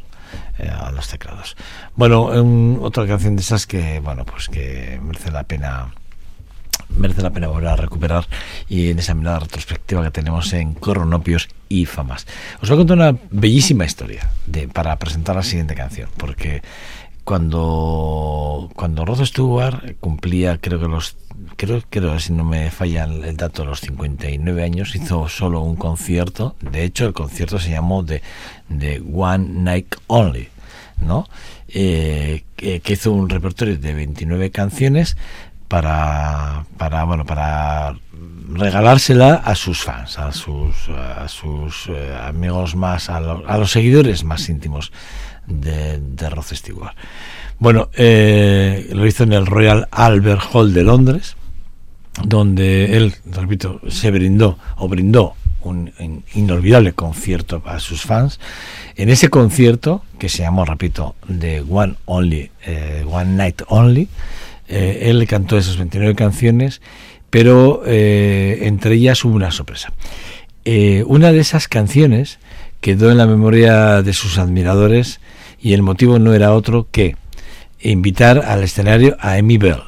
eh, 0.59 0.69
a 0.69 0.91
los 0.91 1.07
teclados. 1.07 1.55
Bueno, 1.95 2.25
un, 2.25 2.79
otra 2.81 3.07
canción 3.07 3.35
de 3.35 3.41
esas 3.41 3.67
que, 3.67 3.99
bueno, 3.99 4.25
pues 4.25 4.49
que 4.49 4.99
merece 5.01 5.31
la 5.31 5.43
pena 5.43 5.93
merece 6.89 7.21
la 7.21 7.31
pena 7.31 7.47
volver 7.47 7.69
a 7.69 7.75
recuperar 7.75 8.27
y 8.69 8.89
en 8.89 8.99
esa 8.99 9.13
mirada 9.13 9.39
retrospectiva 9.39 10.03
que 10.03 10.11
tenemos 10.11 10.53
en 10.53 10.73
Coronopios 10.73 11.49
y 11.67 11.85
Famas. 11.85 12.27
Os 12.61 12.69
voy 12.69 12.75
a 12.75 12.79
contar 12.79 12.97
una 12.97 13.17
bellísima 13.31 13.85
historia 13.85 14.29
de, 14.45 14.67
para 14.67 14.95
presentar 14.97 15.35
la 15.35 15.43
siguiente 15.43 15.75
canción, 15.75 16.09
porque 16.17 16.61
cuando 17.25 18.69
cuando 18.75 19.03
Rod 19.03 19.25
Stewart 19.25 19.97
cumplía 19.99 20.59
creo 20.59 20.79
que 20.79 20.87
los 20.87 21.17
creo 21.57 21.81
creo 21.89 22.19
si 22.19 22.31
no 22.31 22.45
me 22.45 22.71
falla 22.71 23.03
el 23.03 23.35
dato 23.35 23.65
los 23.65 23.81
59 23.81 24.63
años 24.63 24.95
hizo 24.95 25.27
solo 25.27 25.61
un 25.61 25.75
concierto. 25.75 26.55
De 26.61 26.83
hecho 26.83 27.05
el 27.07 27.13
concierto 27.13 27.59
se 27.59 27.71
llamó 27.71 28.05
The, 28.05 28.21
The 28.69 29.03
One 29.11 29.45
Night 29.49 29.95
Only 30.07 30.49
no 31.01 31.27
eh, 31.67 32.43
que, 32.55 32.81
hizo 32.85 33.11
un 33.11 33.29
repertorio 33.29 33.77
de 33.77 33.93
29 33.93 34.51
canciones 34.51 35.17
para 35.67 36.65
para 36.77 37.03
bueno 37.03 37.25
para 37.25 37.95
regalársela 38.49 39.35
a 39.35 39.55
sus 39.55 39.83
fans 39.83 40.19
a 40.19 40.31
sus 40.31 40.87
a 40.89 41.27
sus 41.27 41.87
eh, 41.89 42.15
amigos 42.23 42.75
más 42.75 43.09
a, 43.09 43.19
lo, 43.19 43.43
a 43.47 43.57
los 43.57 43.71
seguidores 43.71 44.23
más 44.23 44.47
íntimos 44.47 44.91
de, 45.47 45.99
de. 45.99 46.29
Bueno, 47.57 47.89
eh, 47.93 48.89
lo 48.91 49.05
hizo 49.05 49.23
en 49.23 49.33
el 49.33 49.45
Royal 49.45 49.87
Albert 49.91 50.41
Hall 50.51 50.73
de 50.73 50.83
Londres, 50.83 51.35
donde 52.23 52.97
él, 52.97 53.15
repito, 53.25 53.79
se 53.87 54.11
brindó 54.11 54.57
o 54.77 54.87
brindó 54.87 55.35
un, 55.63 55.91
inolvidable 56.33 56.93
concierto 56.93 57.61
a 57.65 57.79
sus 57.79 58.01
fans. 58.01 58.39
En 58.95 59.09
ese 59.09 59.29
concierto, 59.29 60.03
que 60.19 60.29
se 60.29 60.43
llamó, 60.43 60.65
repito, 60.65 61.15
The 61.27 61.63
One 61.69 61.95
Only, 62.05 62.51
eh, 62.65 63.05
One 63.09 63.35
Night 63.35 63.61
Only, 63.67 64.09
eh, 64.67 65.03
él 65.03 65.25
cantó 65.27 65.57
esas 65.57 65.77
29 65.77 66.15
canciones, 66.15 66.81
pero 67.29 67.83
entre 67.85 68.95
ellas 68.95 69.23
hubo 69.25 69.35
una 69.35 69.51
sorpresa. 69.51 69.91
Una 71.05 71.31
de 71.31 71.39
esas 71.39 71.67
canciones 71.67 72.39
quedó 72.79 73.11
en 73.11 73.17
la 73.17 73.27
memoria 73.27 74.01
de 74.01 74.13
sus 74.13 74.37
admiradores 74.37 75.19
y 75.65 75.73
el 75.73 75.81
motivo 75.81 76.19
no 76.19 76.35
era 76.35 76.53
otro 76.53 76.89
que 76.91 77.15
invitar 77.81 78.37
al 78.45 78.63
escenario 78.63 79.17
a 79.19 79.33
Amy 79.33 79.57
Bell. 79.57 79.81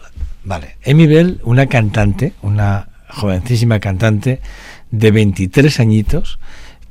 Vale, 0.44 0.76
Amy 0.84 1.06
Bell, 1.06 1.40
una 1.44 1.68
cantante, 1.68 2.34
una 2.42 2.90
jovencísima 3.08 3.80
cantante 3.80 4.42
de 4.90 5.12
23 5.12 5.80
añitos, 5.80 6.40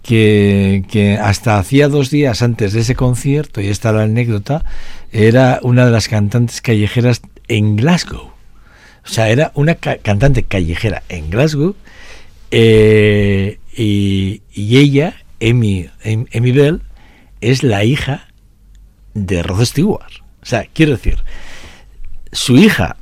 que, 0.05 0.85
que, 0.89 1.19
hasta 1.19 1.59
hacía 1.59 1.89
dos 1.89 2.11
días 2.11 2.43
antes 2.43 2.75
de 2.75 2.83
ese 2.83 2.95
concierto, 2.95 3.61
y 3.61 3.67
esta 3.67 3.91
la 3.91 4.05
anécdota, 4.05 4.65
era 5.11 5.59
una 5.65 5.85
de 5.85 5.91
las 5.91 6.07
cantantes 6.07 6.61
callejeras 6.61 7.23
en 7.49 7.75
Glasgow. 7.75 8.31
O 9.05 9.09
sea, 9.09 9.31
era 9.31 9.51
una 9.55 9.75
ca 9.75 9.97
cantante 9.97 10.45
callejera 10.45 11.03
en 11.09 11.29
Glasgow, 11.29 11.75
eh, 12.53 13.59
y, 13.77 14.43
y, 14.55 14.79
ella, 14.79 15.17
Amy, 15.43 15.91
Amy 16.05 16.53
Bell, 16.53 16.83
es 17.41 17.65
la 17.65 17.83
hija 17.83 18.26
de 19.17 19.43
Rod 19.43 19.65
Stewart. 19.65 20.13
O 20.43 20.47
sea, 20.47 20.67
quiero 20.73 20.93
decir, 20.93 21.19
su 22.31 22.57
hija, 22.57 22.97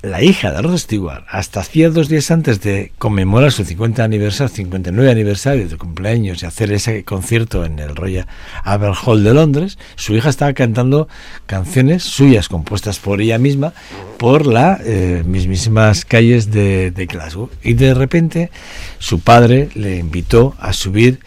la 0.00 0.22
hija 0.22 0.52
de 0.52 0.62
Rod 0.62 0.78
Stewart, 0.78 1.24
hasta 1.28 1.60
hacía 1.60 1.90
dos 1.90 2.08
días 2.08 2.30
antes 2.30 2.62
de 2.62 2.92
conmemorar 2.96 3.52
su 3.52 3.64
50 3.64 4.02
aniversario, 4.02 4.54
59 4.54 5.10
aniversario 5.10 5.68
de 5.68 5.76
cumpleaños 5.76 6.42
y 6.42 6.46
hacer 6.46 6.72
ese 6.72 7.04
concierto 7.04 7.64
en 7.64 7.80
el 7.80 7.96
Royal 7.96 8.26
Albert 8.62 8.96
Hall 9.04 9.24
de 9.24 9.34
Londres, 9.34 9.76
su 9.96 10.14
hija 10.14 10.30
estaba 10.30 10.54
cantando 10.54 11.08
canciones 11.46 12.04
suyas 12.04 12.48
compuestas 12.48 12.98
por 12.98 13.20
ella 13.20 13.38
misma 13.38 13.74
por 14.16 14.46
las 14.46 14.80
eh, 14.84 15.22
mismísimas 15.26 16.04
calles 16.04 16.50
de, 16.50 16.92
de 16.92 17.06
Glasgow. 17.06 17.50
Y 17.62 17.74
de 17.74 17.92
repente 17.92 18.50
su 18.98 19.20
padre 19.20 19.68
le 19.74 19.96
invitó 19.96 20.54
a 20.60 20.72
subir 20.72 21.18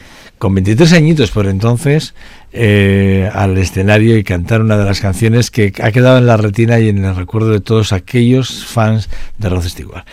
con 0.44 0.56
23 0.56 0.92
añitos 0.92 1.32
por 1.32 1.48
entonces 1.48 2.14
eh, 2.52 3.30
al 3.32 3.58
escenario 3.58 4.18
y 4.18 4.26
cantar 4.26 4.60
una 4.60 4.76
de 4.76 4.84
las 4.84 5.00
canciones 5.00 5.50
que 5.50 5.72
ha 5.82 5.90
quedado 5.94 6.18
en 6.18 6.28
la 6.28 6.36
retina 6.36 6.82
y 6.82 6.90
en 6.90 7.06
el 7.06 7.16
recuerdo 7.16 7.52
de 7.52 7.62
todos 7.62 7.94
aquellos 7.94 8.66
fans 8.66 9.10
de 9.38 9.48
Rod 9.48 9.64
Stewart. 9.64 10.06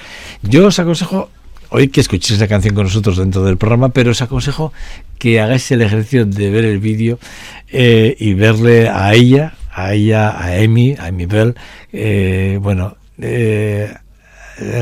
Yo 0.42 0.68
os 0.68 0.78
aconsejo 0.78 1.30
hoy 1.70 1.88
que 1.88 2.00
escuchéis 2.00 2.38
la 2.38 2.46
canción 2.46 2.76
con 2.76 2.84
nosotros 2.84 3.16
dentro 3.16 3.42
del 3.42 3.56
programa, 3.56 3.88
pero 3.88 4.12
os 4.12 4.22
aconsejo 4.22 4.72
que 5.18 5.40
hagáis 5.40 5.68
el 5.72 5.82
ejercicio 5.82 6.24
de 6.24 6.48
ver 6.48 6.64
el 6.64 6.78
vídeo 6.78 7.18
eh, 7.66 8.14
y 8.20 8.34
verle 8.34 8.88
a 8.88 9.12
ella, 9.14 9.54
a 9.72 9.94
ella, 9.94 10.30
a 10.30 10.62
Amy, 10.62 10.94
a 10.96 11.06
Amy 11.06 11.26
Bell, 11.26 11.56
eh, 11.92 12.56
bueno, 12.62 12.96
eh, 13.20 13.92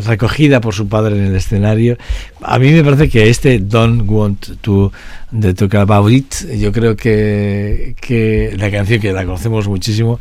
recogida 0.04 0.60
por 0.60 0.74
su 0.74 0.88
padre 0.88 1.16
en 1.16 1.26
el 1.26 1.36
escenario. 1.36 1.96
A 2.42 2.58
mí 2.58 2.70
me 2.72 2.84
parece 2.84 3.08
que 3.08 3.28
este 3.28 3.58
Don't 3.58 4.02
Want 4.06 4.60
to 4.60 4.92
de 5.30 5.54
Talk 5.54 5.74
About 5.74 6.10
It, 6.10 6.34
yo 6.58 6.72
creo 6.72 6.96
que, 6.96 7.94
que 8.00 8.54
la 8.56 8.70
canción 8.70 9.00
que 9.00 9.12
la 9.12 9.24
conocemos 9.24 9.68
muchísimo 9.68 10.18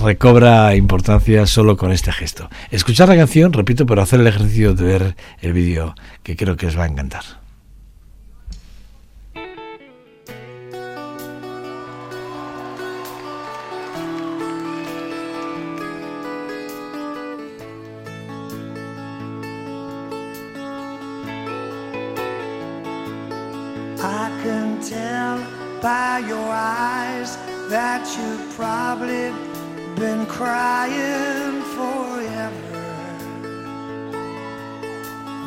recobra 0.00 0.74
importancia 0.74 1.46
solo 1.46 1.76
con 1.76 1.92
este 1.92 2.12
gesto. 2.12 2.50
Escuchar 2.70 3.08
la 3.08 3.16
canción, 3.16 3.52
repito, 3.52 3.86
pero 3.86 4.02
hacer 4.02 4.20
el 4.20 4.26
ejercicio 4.26 4.74
de 4.74 4.84
ver 4.84 5.16
el 5.40 5.52
vídeo 5.52 5.94
que 6.22 6.36
creo 6.36 6.56
que 6.56 6.66
os 6.66 6.78
va 6.78 6.84
a 6.84 6.88
encantar. 6.88 7.39
that 27.70 28.04
you've 28.18 28.56
probably 28.56 29.30
been 29.94 30.26
crying 30.26 31.62
forever. 31.76 32.82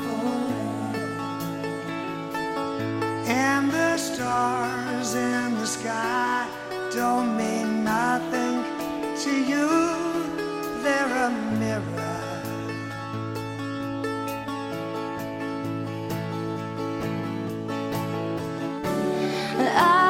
Oh. 0.07 0.93
And 3.27 3.69
the 3.69 3.97
stars 3.97 5.15
in 5.15 5.55
the 5.55 5.67
sky 5.67 6.47
don't 6.93 7.35
mean 7.35 7.83
nothing 7.83 8.63
to 9.23 9.31
you, 9.51 9.67
they're 10.81 11.25
a 11.25 11.29
mirror. 11.59 11.83
I 19.75 20.02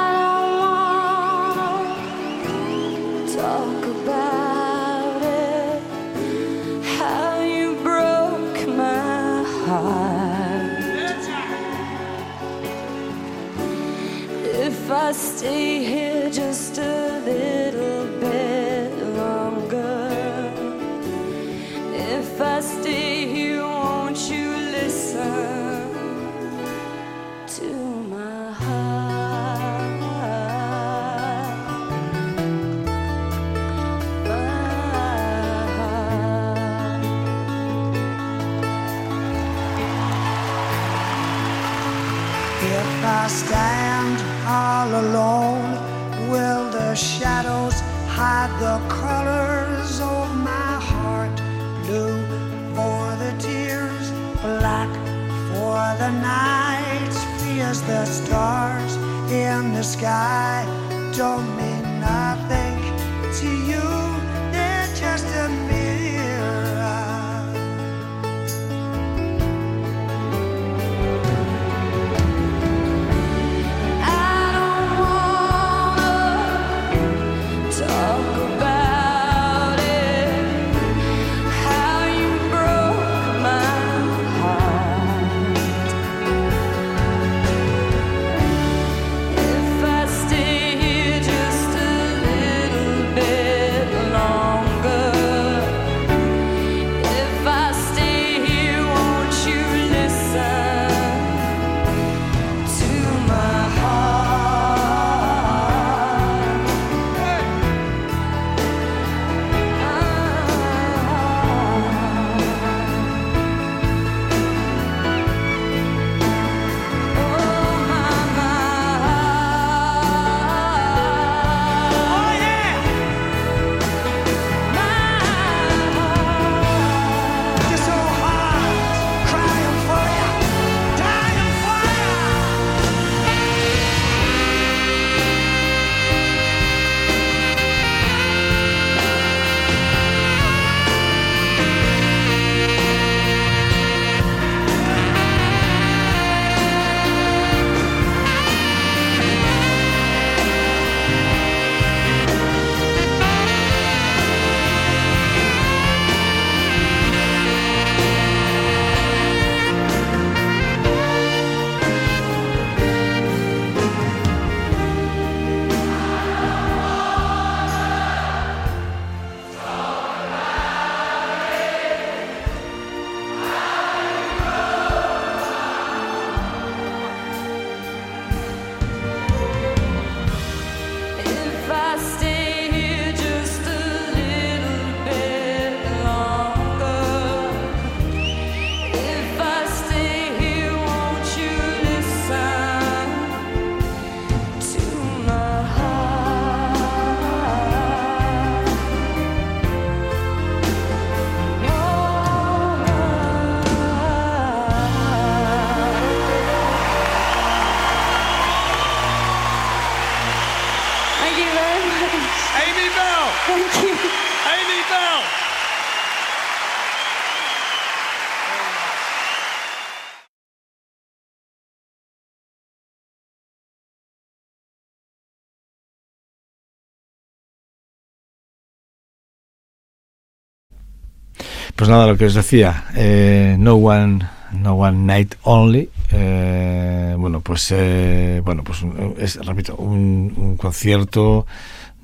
Pues 231.75 231.89
nada, 231.89 232.07
lo 232.07 232.17
que 232.17 232.25
os 232.25 232.33
decía, 232.35 232.85
eh, 232.95 233.55
No 233.59 233.75
One, 233.75 234.19
No 234.51 234.73
One 234.75 234.99
Night 235.05 235.35
Only. 235.41 235.89
eh, 236.11 237.15
bueno, 237.17 237.41
pues 237.41 237.67
eh, 237.71 238.41
bueno, 238.43 238.63
pues 238.63 238.79
es, 239.17 239.43
repito, 239.45 239.75
un, 239.77 240.33
un 240.37 240.57
concierto 240.57 241.47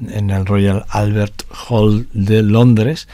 en 0.10 0.32
el 0.32 0.46
Royal 0.46 0.86
Albert 0.90 1.44
Hall 1.70 2.08
de 2.14 2.42
Londres. 2.42 3.08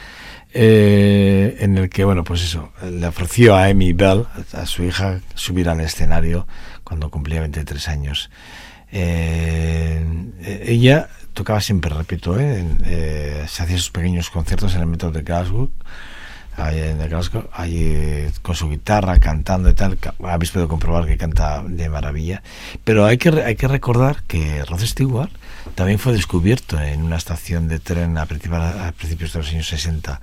en 0.54 1.76
el 1.76 1.90
que, 1.90 2.04
bueno, 2.04 2.24
pues 2.24 2.42
eso, 2.42 2.70
le 2.90 3.06
ofreció 3.06 3.54
a 3.54 3.66
Amy 3.66 3.92
Bell, 3.92 4.24
a 4.54 4.64
su 4.64 4.84
hija, 4.84 5.20
subir 5.34 5.68
al 5.68 5.80
escenario 5.80 6.46
cuando 6.84 7.10
cumplía 7.10 7.40
23 7.40 7.88
años. 7.88 8.30
Eh, 8.90 10.02
ella 10.64 11.08
tocaba 11.34 11.60
siempre, 11.60 11.92
repito, 11.92 12.34
se 12.38 13.62
hacía 13.62 13.76
sus 13.76 13.90
pequeños 13.90 14.30
conciertos 14.30 14.74
en 14.74 14.80
el 14.80 14.86
metro 14.86 15.10
de 15.10 15.20
Glasgow, 15.20 15.70
ahí 16.56 16.80
en 16.80 17.00
el 17.00 17.08
Glasgow, 17.08 17.48
ahí 17.52 17.76
eh, 17.78 18.32
con 18.42 18.54
su 18.54 18.68
guitarra, 18.68 19.18
cantando 19.18 19.70
y 19.70 19.74
tal. 19.74 19.98
Habéis 20.24 20.50
podido 20.50 20.68
comprobar 20.68 21.06
que 21.06 21.16
canta 21.16 21.62
de 21.66 21.88
maravilla. 21.88 22.42
Pero 22.84 23.04
hay 23.06 23.18
que, 23.18 23.28
hay 23.42 23.56
que 23.56 23.68
recordar 23.68 24.22
que 24.26 24.64
Rod 24.64 24.80
Stewart 24.80 25.30
también 25.74 25.98
fue 25.98 26.12
descubierto 26.12 26.80
en 26.80 27.02
una 27.02 27.16
estación 27.16 27.68
de 27.68 27.78
tren 27.78 28.16
a 28.18 28.26
principios, 28.26 28.62
a 28.62 28.92
principios 28.92 29.32
de 29.32 29.38
los 29.40 29.48
años 29.50 29.68
60. 29.68 30.20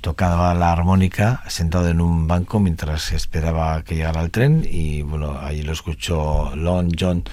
Tocaba 0.00 0.54
la 0.54 0.72
armónica 0.72 1.42
sentado 1.48 1.88
en 1.88 2.00
un 2.00 2.28
banco 2.28 2.60
mientras 2.60 3.12
esperaba 3.12 3.82
que 3.82 3.96
llegara 3.96 4.22
el 4.22 4.30
tren 4.30 4.66
y 4.68 5.02
bueno, 5.02 5.38
allí 5.38 5.62
lo 5.62 5.72
escuchó 5.72 6.54
Lon 6.54 6.90
John 6.98 7.24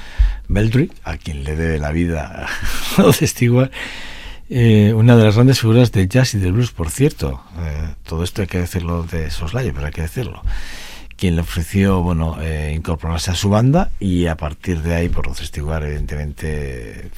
Meldrick, 0.47 0.91
a 1.03 1.17
quien 1.17 1.43
le 1.43 1.55
debe 1.55 1.79
la 1.79 1.91
vida 1.91 2.47
Rod 2.97 3.13
Stewart. 3.13 3.71
Eh, 4.49 4.93
una 4.93 5.15
de 5.15 5.23
las 5.23 5.35
grandes 5.35 5.59
figuras 5.59 5.91
del 5.91 6.09
jazz 6.09 6.33
y 6.33 6.39
del 6.39 6.53
blues, 6.53 6.71
por 6.71 6.89
cierto. 6.89 7.41
Eh, 7.59 7.95
todo 8.03 8.23
esto 8.23 8.41
hay 8.41 8.47
que 8.47 8.59
decirlo 8.59 9.03
de 9.03 9.31
Soslayo, 9.31 9.73
pero 9.73 9.85
hay 9.85 9.93
que 9.93 10.01
decirlo. 10.01 10.41
Quien 11.15 11.35
le 11.35 11.41
ofreció, 11.41 12.01
bueno, 12.01 12.37
eh, 12.41 12.73
incorporarse 12.75 13.31
a 13.31 13.35
su 13.35 13.49
banda 13.49 13.91
y 13.99 14.27
a 14.27 14.35
partir 14.35 14.81
de 14.81 14.95
ahí, 14.95 15.09
por 15.09 15.33
Stewart, 15.35 15.83
evidentemente, 15.83 17.09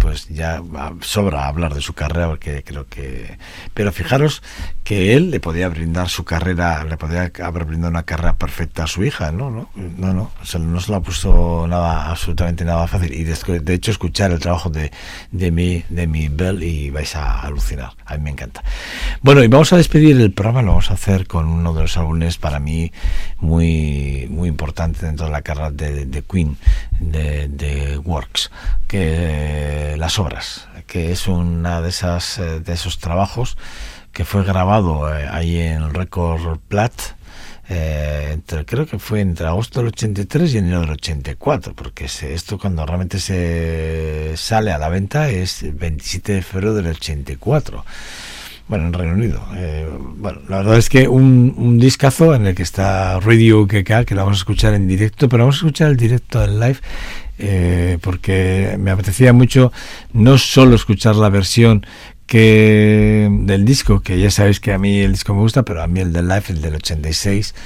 pues 0.00 0.28
ya 0.28 0.62
sobra 1.02 1.46
hablar 1.46 1.74
de 1.74 1.80
su 1.80 1.92
carrera 1.92 2.28
porque 2.28 2.64
creo 2.64 2.86
que 2.86 3.38
pero 3.74 3.92
fijaros 3.92 4.42
que 4.82 5.14
él 5.14 5.30
le 5.30 5.38
podía 5.38 5.68
brindar 5.68 6.08
su 6.08 6.24
carrera 6.24 6.82
le 6.84 6.96
podía 6.96 7.30
haber 7.42 7.64
brindado 7.64 7.90
una 7.90 8.02
carrera 8.02 8.36
perfecta 8.36 8.84
a 8.84 8.86
su 8.86 9.04
hija 9.04 9.30
no 9.30 9.50
no 9.50 9.70
no 9.76 10.12
no 10.12 10.30
o 10.42 10.44
sea, 10.44 10.58
no 10.58 10.80
se 10.80 10.90
la 10.90 11.00
puso 11.00 11.66
nada 11.68 12.10
absolutamente 12.10 12.64
nada 12.64 12.86
fácil. 12.86 13.12
Y 13.12 13.24
de, 13.24 13.60
de 13.60 13.74
hecho 13.74 13.90
escuchar 13.90 14.30
el 14.30 14.38
trabajo 14.38 14.70
de 14.70 14.90
de 15.30 15.50
mi 15.50 15.84
de 15.88 16.06
mi 16.06 16.28
Bell 16.28 16.62
y 16.62 16.90
vais 16.90 17.14
a 17.16 17.40
alucinar. 17.40 17.92
A 18.06 18.16
mí 18.16 18.24
me 18.24 18.30
encanta. 18.30 18.62
Bueno 19.22 19.42
y 19.42 19.48
vamos 19.48 19.72
a 19.72 19.76
despedir 19.76 20.20
el 20.20 20.32
programa. 20.32 20.62
Lo 20.62 20.68
vamos 20.68 20.90
a 20.90 20.94
hacer 20.94 21.26
con 21.26 21.46
uno 21.46 21.74
de 21.74 21.82
los 21.82 21.96
álbumes 21.96 22.38
para 22.38 22.58
mí 22.58 22.92
muy 23.38 24.26
muy 24.30 24.48
importante 24.48 25.06
dentro 25.06 25.26
de 25.26 25.32
la 25.32 25.42
carrera 25.42 25.70
de, 25.70 26.06
de 26.06 26.22
Queen 26.22 26.56
de, 27.00 28.00
Works 28.04 28.50
que 28.86 29.94
las 29.98 30.18
obras 30.18 30.68
que 30.86 31.12
es 31.12 31.28
una 31.28 31.80
de 31.80 31.88
esas 31.88 32.38
eh, 32.38 32.60
de 32.60 32.72
esos 32.72 32.98
trabajos 32.98 33.56
que 34.12 34.24
fue 34.24 34.44
grabado 34.44 35.14
eh, 35.14 35.28
ahí 35.30 35.58
en 35.58 35.92
Record 35.94 36.58
Plat 36.68 36.92
eh, 37.72 38.38
creo 38.66 38.84
que 38.84 38.98
fue 38.98 39.20
entre 39.20 39.46
agosto 39.46 39.78
del 39.78 39.88
83 39.88 40.54
y 40.54 40.58
enero 40.58 40.80
del 40.80 40.90
84, 40.90 41.72
porque 41.72 42.08
se, 42.08 42.34
esto 42.34 42.58
cuando 42.58 42.84
realmente 42.84 43.20
se 43.20 44.32
sale 44.36 44.72
a 44.72 44.78
la 44.78 44.88
venta 44.88 45.28
es 45.30 45.62
el 45.62 45.74
27 45.74 46.32
de 46.32 46.42
febrero 46.42 46.74
del 46.74 46.88
84 46.88 47.84
bueno, 48.70 48.86
en 48.86 48.92
Reino 48.92 49.14
Unido. 49.14 49.42
Eh, 49.56 49.86
bueno, 50.16 50.38
la 50.48 50.58
verdad 50.58 50.78
es 50.78 50.88
que 50.88 51.08
un, 51.08 51.54
un 51.56 51.78
discazo 51.80 52.34
en 52.36 52.46
el 52.46 52.54
que 52.54 52.62
está 52.62 53.18
Radio 53.18 53.66
GK, 53.66 54.04
que 54.06 54.14
lo 54.14 54.22
vamos 54.22 54.38
a 54.38 54.42
escuchar 54.42 54.74
en 54.74 54.86
directo, 54.86 55.28
pero 55.28 55.42
vamos 55.42 55.56
a 55.56 55.58
escuchar 55.58 55.90
el 55.90 55.96
directo 55.96 56.42
en 56.42 56.60
live 56.60 56.78
eh, 57.42 57.98
porque 58.00 58.76
me 58.78 58.90
apetecía 58.90 59.32
mucho 59.32 59.72
no 60.12 60.38
solo 60.38 60.76
escuchar 60.76 61.16
la 61.16 61.30
versión 61.30 61.84
que 62.26 63.28
del 63.42 63.64
disco, 63.64 64.02
que 64.02 64.20
ya 64.20 64.30
sabéis 64.30 64.60
que 64.60 64.72
a 64.72 64.78
mí 64.78 65.00
el 65.00 65.12
disco 65.12 65.34
me 65.34 65.40
gusta, 65.40 65.64
pero 65.64 65.82
a 65.82 65.88
mí 65.88 65.98
el 65.98 66.12
del 66.12 66.28
live, 66.28 66.44
el 66.50 66.60
del 66.60 66.76
86, 66.76 67.56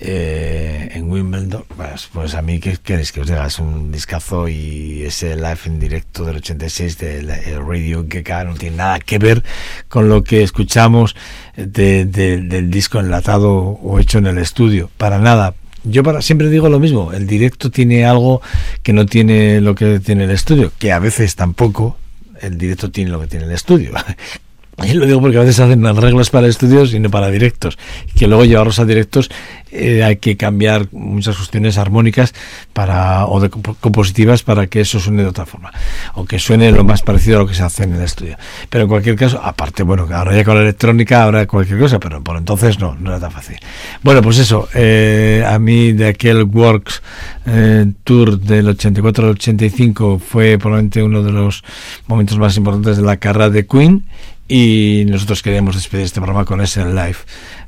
eh, 0.00 0.90
en 0.92 1.10
Wimbledon, 1.10 1.64
pues, 1.76 2.08
pues, 2.12 2.34
a 2.34 2.42
mí, 2.42 2.58
¿qué 2.58 2.76
queréis 2.82 3.12
que 3.12 3.20
os 3.20 3.26
diga? 3.26 3.46
Es 3.46 3.58
un 3.58 3.92
discazo 3.92 4.48
y 4.48 5.02
ese 5.04 5.36
live 5.36 5.58
en 5.66 5.78
directo 5.78 6.24
del 6.24 6.36
86 6.36 6.98
del 6.98 7.28
Radio 7.66 8.04
GK 8.04 8.44
no 8.44 8.54
tiene 8.54 8.76
nada 8.76 8.98
que 8.98 9.18
ver 9.18 9.42
con 9.88 10.08
lo 10.08 10.24
que 10.24 10.42
escuchamos 10.42 11.14
del 11.56 12.70
disco 12.70 12.98
enlatado 12.98 13.52
o 13.52 13.98
hecho 14.00 14.18
en 14.18 14.26
el 14.26 14.38
estudio, 14.38 14.90
para 14.98 15.18
nada. 15.18 15.54
Yo 15.84 16.02
para, 16.02 16.22
siempre 16.22 16.48
digo 16.48 16.68
lo 16.68 16.80
mismo, 16.80 17.12
el 17.12 17.26
directo 17.26 17.70
tiene 17.70 18.04
algo 18.04 18.40
que 18.82 18.92
no 18.92 19.06
tiene 19.06 19.60
lo 19.60 19.74
que 19.74 20.00
tiene 20.00 20.24
el 20.24 20.30
estudio, 20.30 20.72
que 20.78 20.92
a 20.92 20.98
veces 20.98 21.36
tampoco 21.36 21.98
el 22.40 22.58
directo 22.58 22.90
tiene 22.90 23.10
lo 23.10 23.20
que 23.20 23.26
tiene 23.26 23.44
el 23.44 23.52
estudio. 23.52 23.92
Y 24.82 24.94
lo 24.94 25.06
digo 25.06 25.20
porque 25.20 25.36
a 25.36 25.40
veces 25.40 25.60
hacen 25.60 25.86
arreglos 25.86 26.30
para 26.30 26.48
estudios 26.48 26.92
y 26.94 27.00
no 27.00 27.10
para 27.10 27.30
directos. 27.30 27.78
Que 28.16 28.26
luego 28.26 28.44
llevarlos 28.44 28.78
a 28.78 28.84
directos 28.84 29.30
eh, 29.70 30.02
hay 30.02 30.16
que 30.16 30.36
cambiar 30.36 30.88
muchas 30.92 31.36
cuestiones 31.36 31.78
armónicas 31.78 32.32
para 32.72 33.26
o 33.26 33.40
de 33.40 33.50
compositivas 33.50 34.42
para 34.42 34.66
que 34.66 34.80
eso 34.80 34.98
suene 34.98 35.22
de 35.22 35.28
otra 35.28 35.46
forma. 35.46 35.72
O 36.14 36.24
que 36.24 36.38
suene 36.38 36.72
lo 36.72 36.84
más 36.84 37.02
parecido 37.02 37.36
a 37.36 37.40
lo 37.40 37.46
que 37.46 37.54
se 37.54 37.62
hace 37.62 37.84
en 37.84 37.94
el 37.94 38.02
estudio. 38.02 38.36
Pero 38.68 38.84
en 38.84 38.88
cualquier 38.88 39.16
caso, 39.16 39.40
aparte, 39.42 39.82
bueno, 39.82 40.08
ahora 40.12 40.34
ya 40.34 40.44
con 40.44 40.56
la 40.56 40.62
electrónica 40.62 41.22
habrá 41.22 41.46
cualquier 41.46 41.78
cosa, 41.78 42.00
pero 42.00 42.22
por 42.22 42.36
entonces 42.36 42.78
no, 42.78 42.94
no 42.96 43.10
era 43.10 43.20
tan 43.20 43.30
fácil. 43.30 43.56
Bueno, 44.02 44.22
pues 44.22 44.38
eso, 44.38 44.68
eh, 44.74 45.44
a 45.46 45.58
mí 45.58 45.92
de 45.92 46.08
aquel 46.08 46.42
Works 46.44 47.02
eh, 47.46 47.86
Tour 48.04 48.40
del 48.40 48.68
84 48.68 49.24
al 49.24 49.30
85 49.32 50.18
fue 50.18 50.58
probablemente 50.58 51.02
uno 51.02 51.22
de 51.22 51.32
los 51.32 51.62
momentos 52.06 52.38
más 52.38 52.56
importantes 52.56 52.96
de 52.96 53.02
la 53.02 53.16
carrera 53.16 53.50
de 53.50 53.66
Queen 53.66 54.04
y 54.48 55.04
nosotros 55.08 55.42
queremos 55.42 55.74
despedir 55.74 56.04
este 56.04 56.20
programa 56.20 56.44
con 56.44 56.60
ese 56.60 56.84
live 56.84 57.16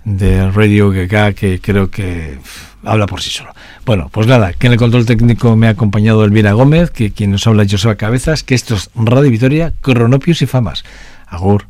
de 0.05 0.51
Radio 0.51 0.91
GK 0.91 1.35
que 1.35 1.61
creo 1.61 1.91
que 1.91 2.39
habla 2.85 3.07
por 3.07 3.22
sí 3.22 3.31
solo. 3.31 3.53
Bueno, 3.85 4.09
pues 4.12 4.27
nada, 4.27 4.53
que 4.53 4.66
en 4.66 4.74
el 4.74 4.79
control 4.79 5.07
técnico 5.07 5.57
me 5.57 5.66
ha 5.66 5.70
acompañado 5.70 6.24
Elvira 6.24 6.53
Gómez, 6.53 6.91
que 6.91 7.12
quien 7.12 7.33
nos 7.33 7.47
habla 7.47 7.64
es 7.64 7.72
Joseba 7.72 7.97
Cabezas, 7.97 8.43
que 8.43 8.55
esto 8.55 8.74
es 8.74 8.91
Radio 8.95 9.31
Vitoria, 9.31 9.72
Cronopios 9.81 10.43
y 10.43 10.47
Famas. 10.47 10.85
Agur. 11.27 11.66